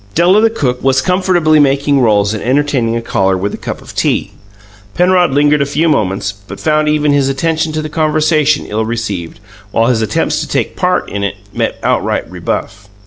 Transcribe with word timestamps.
Della, 0.15 0.41
the 0.41 0.49
cook, 0.49 0.83
was 0.83 0.99
comfortably 0.99 1.59
making 1.59 1.99
rolls 1.99 2.33
and 2.33 2.41
entertaining 2.41 2.95
a 2.95 3.03
caller 3.03 3.37
with 3.37 3.53
a 3.53 3.55
cup 3.57 3.83
of 3.83 3.93
tea. 3.93 4.31
Penrod 4.95 5.29
lingered 5.31 5.61
a 5.61 5.65
few 5.67 5.87
moments, 5.87 6.31
but 6.31 6.59
found 6.59 6.89
even 6.89 7.13
his 7.13 7.29
attention 7.29 7.71
to 7.73 7.83
the 7.83 7.87
conversation 7.87 8.65
ill 8.65 8.83
received, 8.83 9.39
while 9.69 9.89
his 9.91 10.01
attempts 10.01 10.41
to 10.41 10.47
take 10.47 10.75
part 10.75 11.07
in 11.11 11.23
it 11.23 11.35
met 11.53 11.77
outright 11.83 12.27
rebuff. 12.31 12.89